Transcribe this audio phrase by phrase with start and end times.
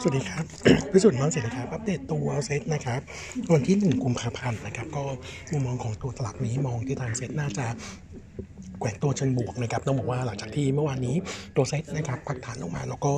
[0.00, 0.44] สวัสดีครับ
[0.92, 3.00] พิสุทธิ์มังสินนะครับ อัปเดตตัวเซ็ตนะครับ
[3.52, 5.04] วันที่ 1 กุมภาพันธ์นะครับ ก็
[5.50, 7.66] มุมมองของตัวตลาดนี้มองที่ทางเซ็ตน่าจะ
[8.80, 11.16] แกว่งตัวเชิงบวกนะครับต้องบอกว่าหลังจากที่เมื่อวานนี้
[11.56, 13.12] ตัวเซ็ตนะครับพักฐานลงมาแล้วก็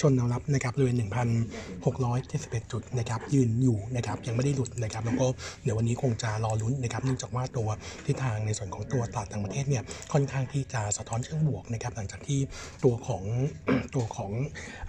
[0.00, 0.96] ชนแนวรับนะครับบริเวณ
[1.84, 5.26] 1,671 จุดนะครับยืนอยู่นะครับยังไม่ได้หลุดนะครับแล้วก็
[5.62, 7.68] เดี๋ยววันนี้คงจะรอลุ้นนะครับเนื่องจากว่าตัว
[8.06, 9.82] ทิศทางในส่วนของตัวตลาดต่างประเทศเนี่ย
[10.12, 12.40] ค่อนข้างที่จะสะท้อนเชิงบวกนะครับหลังจากที่
[12.84, 13.22] ตัวของ
[13.94, 14.30] ตัวของ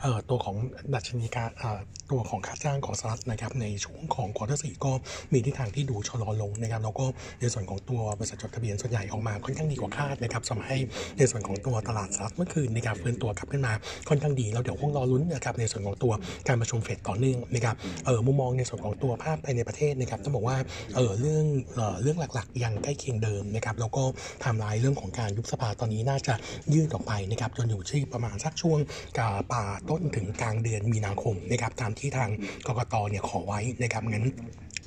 [0.02, 0.56] เอ่อตัวของ
[0.94, 1.80] ดัชนีการเอ่อ
[2.12, 4.92] ตัวของค่าจ้างของสหรัฐนะครับในช่วงของควอเตอร์สี่ก็
[5.34, 7.06] มีทิศทางที่ดูชะลอลงนะครับแล้วก็
[7.40, 10.78] ในส่วนของตัวบริษัทจดทะเบียนส่วนใหญ่ออกมาค่อนข้างดีกว่าคาดนะครับทำให้
[11.18, 13.74] ในส่วนของตัวตลาดสหรัฐเมื่อคืนนะครับฟื้นตัวกลับขึ้นมา
[14.10, 16.14] ค่อนข้างดีแล้วเดี๋ยวคงรอลุ้นนะครับในส่วนของตัว
[16.48, 20.58] การประชุมเฟดต่อเนื่องนะครับเออมุมมองในส่วนของตัวภาพภายในประเทศนะครับต้องบอกว่า
[20.96, 21.46] เออเรื่อง
[21.76, 24.04] เออเรื่องหลักๆ ยังใกล้เคียงเดิมนะครับแล้วก็
[24.44, 26.34] ทม์ไลน์เรื่องของการยุบสภาตอนนี้น่าจะ
[26.74, 28.80] ยืดออกไปนะครับจนอยู่ที่ประมาณสักช่วง
[29.18, 32.30] กาป่าต้นถึงกลางเดือนมีนาคมนะครับตามที่ทาง
[32.68, 34.26] กกตเนี่ยขอไว้นะครับงั้น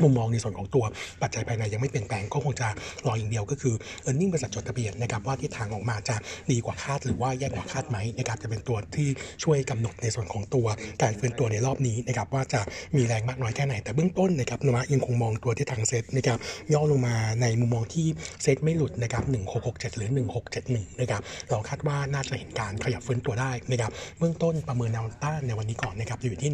[0.03, 0.85] มุมมองในส่วนของตัว
[1.23, 2.69] ปัจจัยภายในยังไม่เปลี่ยนแปลงก็คงจะ
[3.07, 3.75] รออย่างเดียวก็คือ
[4.09, 6.17] e a r n i n g บริษัทจดทะเบียนนะครับว่าทิศทางออกมาจะ
[6.51, 9.09] ดีกว่าคาดหรือว่าแย่กว่าคาดไหมนะครับจะเป็นตัวที่
[9.45, 10.67] ช่วยกำหนดในส่วนของตัว
[11.03, 12.61] การฟื้นตัวในรอบนี้นะครับว่าจะ
[12.97, 16.39] มีแรงมากน้อยแค่ไหน แต่เบื้องต้นนะครับนวะยังคงมองตัวที่ทางเซตนะครับ
[16.73, 18.07] ย่อลงมาในมุมมองที่
[18.43, 19.23] เซตไม่หลุดนะครับ
[19.61, 20.11] 1667 หรือ
[20.55, 26.51] 1671นะครับเราคาดว่าน่าจะเห็นการขยับฟื้นตัวได้นะครับเบื้องต้นประเมินแนวต้านในวันนี้ก่อนนะครับอยู่ที่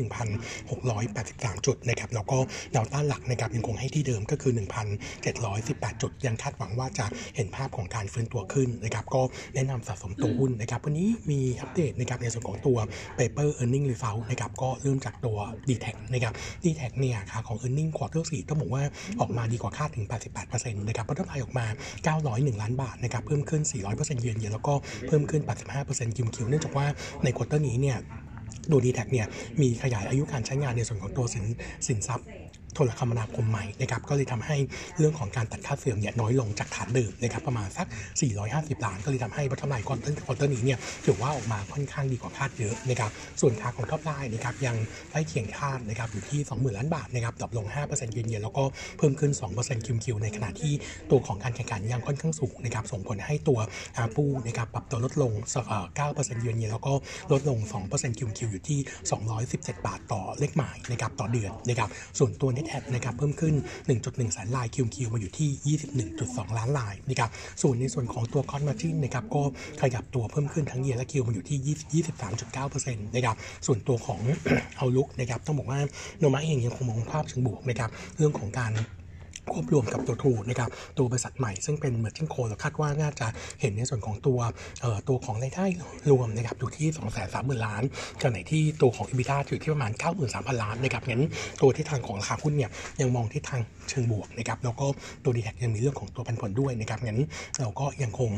[0.81, 2.39] 1,683 จุดนะครับแล้วก็
[2.73, 4.53] แนวต้านหลักนะครับยังคงให้ที่เดิมก็คือ
[5.27, 9.23] 1,718 จุด ยังคาดหวังว่าจะเห็นภาพของการฟื้นตัวขึ้นนะครับก็
[9.55, 12.79] แนะนำสะสมตัวหุ้นนะครับวันนี้มีอัปเดตนะครับในส่วนของตัว
[13.19, 18.83] paper earning result นะครับก็เริ่มจากตัว d t แทนะครับ d t แทเนี่ยค่าของ earning quarter 4ต้องบอกว่า
[19.21, 20.07] ออกมาดีกว่าคาดถึง
[20.43, 21.67] 88%นะครับพัฒนาออกมา
[22.19, 24.75] 901 ล้านบาทนะครับเพิ่มขึ้น 400%เยือนเยียแล้วก็
[25.07, 25.43] เพิ่มขึ้น
[25.79, 26.87] 85%คิวคิวเนื่องจากว่า
[27.25, 27.99] ใน quarter นี้เนี่ย
[28.71, 29.27] ดู DTAC เนี่ย
[29.61, 31.45] มีขยายอายุการใช้งานในส่วนของตัวสิน
[31.87, 32.27] สินทรัพย์
[32.75, 34.57] โทรคมนาคมใหม่นะครับก็เลยทำให้
[34.99, 37.87] เรื่องของการตัดค่าเสื่อมเนี่ยน้อยลงจากฐานเดิมนะครับประมาณสัก
[38.37, 43.11] 450 ล้าน ก็เลยทำให้ bottom line quarter quarter นี้เนี่ยถือว่าออกมาค่อนข้างดีกว่าคาดเยอะนะครับ
[43.41, 44.77] ส่วนค่าของ top line นะครับยัง
[45.11, 48.65] ใกล้เคียงคาดนะครับอยู่ที่ 20,000 ล้านบาทนะครับ drop ลง 5%เยือนเยียแล้วก็
[48.99, 50.73] เพิ่มขึ้น 2%คิวคิวในขณะที่
[51.11, 53.59] ตัวของการแข่งขันยังค่อนข้างสูงนะครับส่งผลให้ตัว
[53.97, 55.33] ARPU นะครับปรับตัวลดลง
[55.69, 56.93] เอ่อ9%เยือนเยียแล้วก็
[57.33, 57.59] ลดลง
[57.91, 58.79] 2%คิวคิวอยู่ที่
[59.39, 61.89] 217 บาทต่อเลขหมายนะครับต่อเดือนนะครับ
[62.19, 63.55] ส่วนตัว Net Add นะครับเพิ่มขึ้น
[63.95, 65.79] 1.1แสนราย Q on Q มาอยู่ที่
[66.17, 67.31] 21.2 ล้านรายนะครับ
[67.63, 69.43] ส่วนในส่วนของตัว core margin นะครับก็
[69.81, 71.77] ขยับตัวเพิ่มขึ้นทั้ง year และ Q มาอยู่ที่
[72.39, 74.21] 23.9%นะครับส่วนตัวของ
[74.77, 75.81] outlook นะครับต้องบอกว่า
[76.19, 78.73] โนมูระเองยังคงมองภาพเชิงบวกนะครับเรื่องของการ
[79.53, 80.69] ควบรวมกับตัวทรูนะครับ
[80.99, 83.27] ตัวบริษัทใหม่ซึ่งเป็น MergeCo เราคาดว่าน่าจะ
[83.61, 84.39] เห็นในส่วนของตัว
[85.09, 85.65] ตัวของรายได้
[86.11, 87.83] รวมนะครับอยู่ที่ 2 3 0 0 0 0 ล้าน
[88.23, 89.93] ขณะที่ตัวของ EBITDA อยู่ที่ประมาณ
[90.27, 91.25] 93,000 ล้านนะครับงั้น
[91.63, 92.71] ตัวที่ทางของราคาหุ้นเนี่ย
[93.01, 94.87] ยังมองที่ทางเชิงบวกนะครับแล้วก็
[95.25, 97.21] ตัวดีแท็ยังมีเรื่องของตัวปันผลด้วยนะครับงั้น
[97.61, 98.31] เราก็ยังคง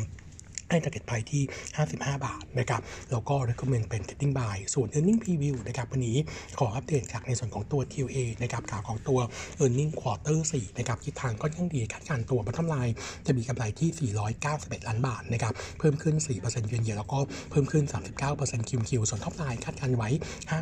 [0.73, 1.43] ให้ target price ที่
[1.85, 6.17] 55 บาทนะครับแล้วก็ recommend เป็น trading buy ส่วน earning preview นะครับวันนี้
[6.59, 9.19] ขออัปเดตจากในส่วนของตัว TLA นะครับข่าวของตัว
[9.61, 12.95] earning quarter 4นะครับทิศทางก็ยังดีคาดการตัว bottom line
[13.27, 14.11] จะมีกำไรที่
[14.45, 17.19] 491 ล้านบาทนะครับเพิ่มขึ้น 4%เยือนเยียแล้วก็
[17.51, 17.85] เพิ่มขึ้น
[18.27, 20.11] 39% QQ ส่วน top line คาดการณ์ไว้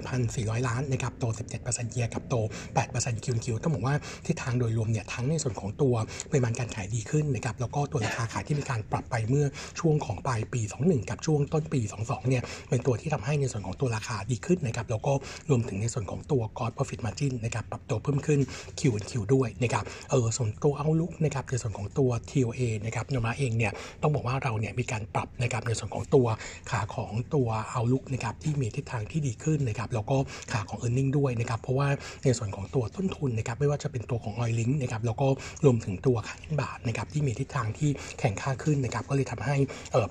[0.07, 1.25] 5,400 ล้านนะครับโต
[1.61, 2.35] 17%เยียกับโต
[2.81, 3.95] 8% QQ ต้องบอกว่า
[4.27, 5.95] ทิศทางโดยรวมเนี่ยทั้งในส่วนของตัว
[6.31, 9.47] ปริมาณการขายดีขึ้นนะครับแล้วก็ตัวราคาขายที่มีการปรับไปเมื่อ
[9.81, 15.13] ช่วงของปลายปี 21 กับช่วงต้นปี 22 เนี่ย เป็นตัวที่ทำให้ในส่วนของตัวราคาดีขึ้นนะครับ แล้วก็
[15.51, 18.41] รวมถึงในส่วนของตัว cost profit margin นะครับ ปรับตัวเพิ่มขึ้น
[18.79, 18.81] Q
[19.11, 23.73] Q ด้วยนะครับ เออ ส่วนตัวเอาลุกนะครับ ในส่วนของตัว TOA นะครับโนมาเองเนี่ย
[24.03, 26.27] ต้องบอกว่าเราเนี่ยมีการปรับนะครับ ในส่วนของตัว
[26.71, 30.17] ขาของตัวเอาลุกนะครับ ที่มีทิศทางที่ดีขึ้นนะครับ แล้วก็
[30.53, 31.89] ขาของ e a r n i n g ด้วยนะครับ เพราะว่า
[32.25, 35.27] ในส่วนของตัวต้นทุนนะครับ ไม่ว่าจะเป็นตัวของ Oil Link นะครับ แล้วก็
[35.65, 39.57] รวมถึงตัวค่าเงินบาทนะครับ ที่มีทิศทางที่แข่งค่าขึ้นนะครับ ก็เลยทำให้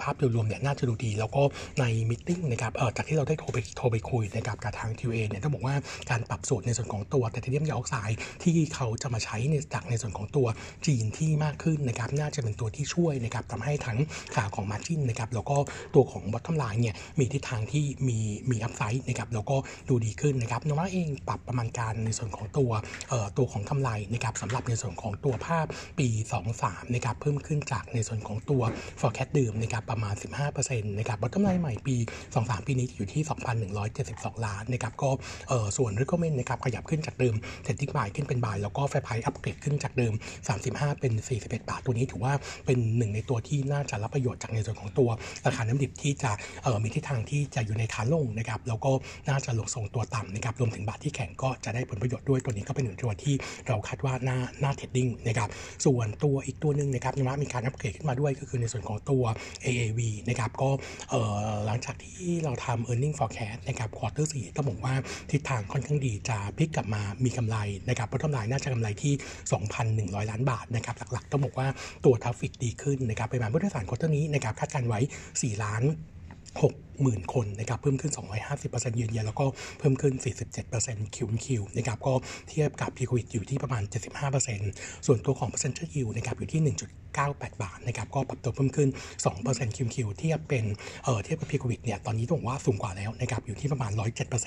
[0.01, 1.41] ภาพโดยรวมเนี่ยน่าจะดูดี แล้วก็
[1.79, 5.75] ในมิ팅นะครับจากที่เราได้โทรไปโทรไปคุยนะครับกับทาง TA เนี่ยต้องบอกว่า
[6.09, 10.47] การปรับสูตรในส่วนของตัวไทเทเนียมไดออกไซด์ที่เขาจะมาใช้ในจากในส่วนของตัว
[10.87, 13.97] จีนที่มากขึ้นนะครับน่าจะเป็นตัวที่ช่วยนะครับทำให้ทั้ง
[14.35, 15.57] ขาของมาจินนะครับแล้วก็
[15.95, 18.17] ตัวของบอททอมไลน์เนี่ยมีทิศทางที่มี
[18.51, 19.57] มีอัพไซด์นะครับแล้วก็
[19.89, 22.71] ดูดีขึ้นนะครับนว่าเองปรับประมาณการในส่วนของตัว
[23.37, 25.65] ตัวของกำไรนะครับสำหรับในส่วนของตัวภาพ
[25.99, 26.07] ปี
[26.51, 28.61] 23นะครับเพิ่มขึ้นจากในส่วนของตัว
[28.99, 30.13] forecast เดิมนะครับประมาณ
[30.51, 31.95] 15%นะครับบอทกำไรใหม่ปี
[32.31, 33.21] 23 ปีนี้อยู่ที่
[33.83, 35.09] 2,172 ล้านนะครับก็
[35.49, 37.35] เออส่วน recommend นะครับขยับขึ้นจากเดิม
[37.65, 40.13] trading buy ขึ้นเป็น buy แล้วก็ fair price upgrade ขึ้นจากเดิม
[40.57, 41.13] 35 เป็น
[41.43, 42.33] 41 บาท ตัวนี้ถือว่า
[42.65, 45.09] เป็นหนึ่งในตัวที่น่าจะรับประโยชน์จากในส่วนของตัว
[45.45, 46.31] ราคาน้ำดิบที่จะ
[46.63, 48.91] เออมีทิศทางที่จะอยู่ในขาลงนะครับแล้วก็
[49.29, 53.35] น่าจะลงทรงตัวต่ำนะครับรวมถึงบาทที่แข็งก็จะได้ผลประโยชน์ด้วยตัวนี้ก็เป็นหนึ่งตัวที่
[53.67, 55.49] เราคาดว่าน่าน่า trading นะครับ
[55.85, 59.23] ส่วนตัวอีกตัวหนึ่งนะครับยังมีการอัปเกรดขึ้นมาด้วยก็คือในส่วนของตัว
[59.65, 59.99] AAV
[60.29, 60.69] นะครับก็
[61.65, 64.93] หลังจากที่เราทำ earning forecast นะครับ quarter สี่ต้องบอกว่า
[65.31, 67.57] ทิศทางค่อนข้างดีจะพลิกกลับมามีกำไร
[67.89, 69.13] นะครับเพราะกำไรน่าจะกำไรที่
[70.17, 71.67] 2,100 ล้านบาทนะครับหลักๆ ต้องบอกว่า
[72.05, 74.99] ตัว traffic ดีขึ้นนะครับปริมาณผู้โดยสาร quarter นี้นะครับคาดการณ์ไว้
[75.31, 75.83] 4 ล้าน
[76.99, 78.11] 60,000 คนนะครับเพิ่มขึ้น
[78.53, 79.45] 250%เยือนเยียแล้วก็
[79.79, 80.13] เพิ่มขึ้น
[80.65, 82.13] 47% QoQ นะครับก็
[82.49, 83.83] เทียบกับ pre-COVID อยู่ที่ประมาณ
[84.45, 88.89] 75%ส่วนตัวของ passenger yield นะครับอยู่ที่ 1.98 บาทนะครับก็ปรับตัวเพิ่มขึ้น
[89.33, 90.65] 2% QoQ เทียบเป็น
[91.03, 93.91] เอ่อเทียบกับพีโควิดเนี่ยตอนนี้ต้องว่าสูงกว่าแล้วนะครับอยู่ที่ประมาณ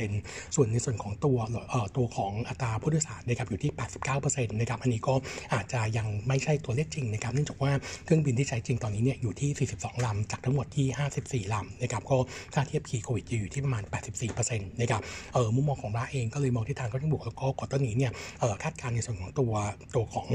[0.00, 1.36] 107%ส่วนในส่วนของตัว
[1.70, 3.72] เอ่อตัวของอัตราผู้โดยสารนะครับอยู่ที่
[4.16, 5.14] 89%นะครับอันนี้ก็
[5.54, 7.72] อาจจะยังไม่ใช่ตัวเลขจริงนะครับเนื่องจากว่า
[8.04, 10.86] เครื่องบินที่ใช้จริงตอนนี้เนี่ยอยู่ที่ 42 ลำ จากทั้งหมดที่
[11.44, 12.16] 54 ลำนะครับก็
[12.54, 13.82] ถ้าเทียบคีโควิดจะอยู่ที่ประมาณ
[14.32, 15.02] 84%นะครับ
[15.34, 19.52] เออมุมมองของร้าเองก็เลยมองที่ทางก็ต้องบวกแล้วก็ควอตอนนี้เนี่ยเออคาดการณ์ในส่วนของตัว
[19.94, 20.28] ตัวของ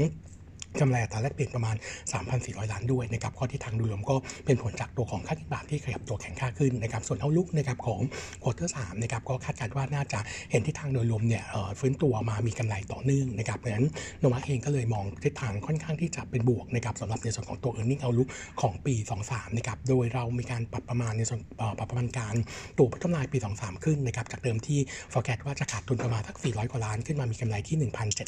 [0.80, 1.76] กำไรอัตราแลกเปลี่ยนประมาณ
[2.24, 4.16] 3,400 ล้านด้วยนะครับข้อที่ทางดูรวมก็
[4.46, 8.00] เป็นผลจากตัวของค่าเงินบาทที่ขยับตัวแข็งค่าขึ้นนะครับส่วนเอาลุกนะครับของ
[8.42, 10.20] ควอเตอร์สามนะครับก็คาดการณ์ว่าน่าจะ
[10.50, 11.44] เห็นทิศทางโดยรวมเนี่ย
[11.78, 13.86] ฟื้นตัวมามีกำไรต่อเนื่องนะครับเพราะฉะนั้น
[14.20, 18.28] โนมาเองก็เลยมองทิศทางค่อนข้างที่จะเป็นบวกนะครับสำหรับในส่วนของตัว e a r n i n g เอาลุก
[18.60, 18.94] ของปี
[19.26, 21.40] 23นะครับโดยเรามีการปรับประมาณในส่วน
[21.78, 22.34] ปรับประมาณการ
[22.78, 24.78] ตัวพัฒนาปี 23 ขึ้นนะครับจากเดิมที่
[25.12, 27.76] forecast ว่าจะขาดทุนประมาณสัก400 กว่าล้านขึ้นมามีกำไรที่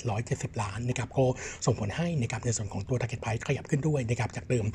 [0.06, 1.24] 1,770 ล้านนะครับก็
[1.66, 4.66] ส่งผลให้นะครับในส่วนของตัว target price ขยับขึ้นด้วยนะครับจากเดิม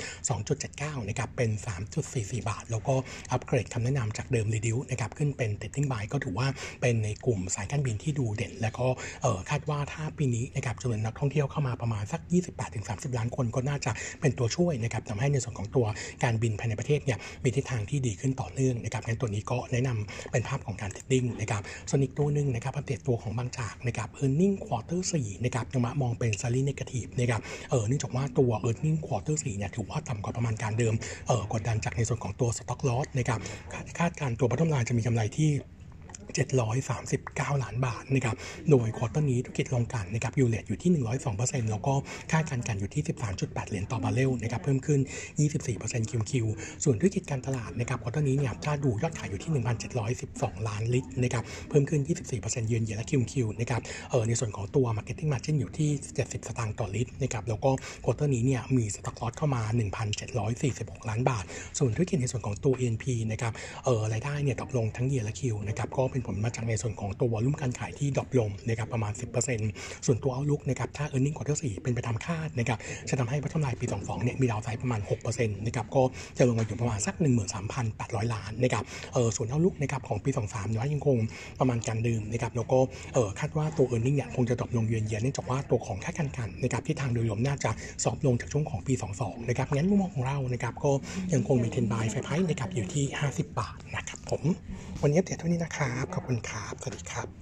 [0.50, 1.50] 2.79นะครับเป็น
[2.00, 2.96] 3.44 บาท แล้วก็
[3.32, 6.48] อัปเกรดคำแนะนำจากเดิม reduce นะครับขึ้นเป็น trading buy ก็ถือว่า
[6.82, 8.88] เป็นในกลุ่มสายการบินที่ดูเด่น แล้วก็
[9.22, 12.22] เออคาดว่าถ้าปีนี้นะครับจำนวนนักท่องเที่ยวเข้ามาประมาณสัก
[12.70, 13.92] 28-30 ล้านคนก็น่าจะ
[14.22, 15.86] เป็นตัวช่วยนะครับทำให้ในส่วนของตัว
[16.24, 30.94] การบินภายในประเทศเนี่ยมีทิศทางที่ดีขึ้นต่อเนื่องนะครับงั้นตัวนี้ก็แนะนำเป็นภาพของการ trading นะครับส่วนอีกตัวหนึ่งนะครับอัปเดตตัวของบางจากนะครับ earning quarter 4นะครับยังมามองเป็น slightly negative นะครับเออเนื่องจากว่าตัว earning quarter 4เนี่ยถือว่าต่ำกว่าประมาณการเดิม
[31.28, 33.40] เออกดดันจากในส่วนของตัว stock loss นะครับ
[34.00, 35.50] คาดการณ์ตัว bottom line จะมีกำไรที่
[36.94, 38.36] 739 ล้านบาทนะครับ
[38.70, 40.92] โดย quarter นี้ธุรกิจโรงกลั่นนะครับ U-rate อยู่ที่
[41.32, 41.94] 102%แล้วก็
[42.32, 43.04] ค่าการกลั่นอยู่ที่
[43.36, 45.00] 13.8 เหรียญต่อบาร์เรลนะครับเพิ่มขึ้น
[45.56, 46.46] 24% QoQ
[46.84, 49.52] ส่วนธุรกิจการตลาดนะครับ quarter นี้เนี่ยถ้าดูยอดขายอยู่ที่
[50.10, 52.02] 1,712 ล้านลิตรนะครับเพิ่มขึ้น
[52.36, 55.90] 24% year on year และ QoQ นะครับเออในส่วนของตัว marketing margin อยู่ที่
[56.20, 57.72] 70 สตางค์ต่อลิตรนะครับแล้วก็
[58.06, 59.62] quarter นี้เนี่ยมี stock loss เข้ามา
[60.36, 61.44] 1,746 ล้านบาท
[61.78, 63.54] ส่วนธุรกิจในส่วนของตัว E&P นะครับ
[63.86, 69.14] เออรายได้เนี่ย drop ลงทั้ง year และ Q นะครับก็เป็นผลมาจากในส่วนของตัว volume การขายที่ drop ลงนะครับประมาณ
[69.60, 72.78] 10%ส่วนตัว outlook นะครับถ้า e a r n i n g quarter 4เป็นไปตามคาดนะครับ
[73.10, 76.02] จะทำให้พัฒนาปี22เนี่ยมี downside ประมาณ6%นะครับก็
[76.38, 77.16] จะลงมาอยู่ประมาณสัก
[77.74, 78.84] 13,800 ล้านนะครับ
[79.14, 81.18] เออส่วนเอาลุกนะครับของปี 23เนี่ยยังคง
[81.60, 82.80] ประมาณการเดิมนะครับแล้วก็
[83.14, 87.72] เออคาดว่าตัว e a r n i n g เนี่ยคงจะดรอปลงเยือนเยียเนื่องจากว่าตัวของค่าการกันนะครับที่ทางโดยรวมน่าจะ
[88.04, 90.92] ซอฟลงจากช่วงของปี 22นะครับงั้นมุมมองของเรานะครับก็
[91.34, 94.42] ยังคงมีเทนบายไฟไพนะครับอยู่ที่ 50 บาทนะครับผม
[95.02, 97.36] วันนี้เดี๋ยวเท่านี้นะครับขอบคุณครับ สวัสดีครับ